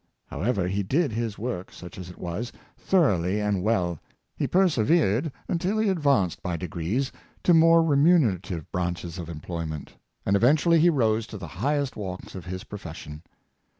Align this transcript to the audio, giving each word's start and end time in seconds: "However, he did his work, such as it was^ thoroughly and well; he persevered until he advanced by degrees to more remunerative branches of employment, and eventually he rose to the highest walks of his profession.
"However, 0.31 0.67
he 0.67 0.81
did 0.81 1.11
his 1.11 1.37
work, 1.37 1.71
such 1.71 1.99
as 1.99 2.09
it 2.09 2.17
was^ 2.19 2.51
thoroughly 2.75 3.39
and 3.39 3.61
well; 3.61 3.99
he 4.35 4.47
persevered 4.47 5.31
until 5.47 5.77
he 5.77 5.89
advanced 5.89 6.41
by 6.41 6.57
degrees 6.57 7.11
to 7.43 7.53
more 7.53 7.83
remunerative 7.83 8.71
branches 8.71 9.19
of 9.19 9.29
employment, 9.29 9.97
and 10.25 10.35
eventually 10.35 10.79
he 10.79 10.89
rose 10.89 11.27
to 11.27 11.37
the 11.37 11.45
highest 11.49 11.95
walks 11.95 12.33
of 12.33 12.45
his 12.45 12.63
profession. 12.63 13.21